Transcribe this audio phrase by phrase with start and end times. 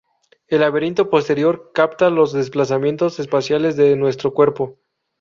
[0.47, 4.79] El laberinto posterior capta los desplazamientos espaciales de nuestro cuerpo.